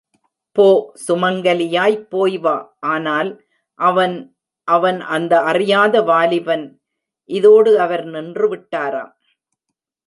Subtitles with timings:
[0.51, 0.93] போ,
[1.07, 2.77] சுமங்கலியாய்ப் போய் வா
[2.79, 3.29] ஆனால்,
[3.79, 4.35] அவன்....
[4.67, 5.01] அவன்...
[5.01, 6.65] அந்த அறியாத வாலிபன்!...
[7.29, 9.13] இதோடு அவர் நின்றுவிட்டாராம்.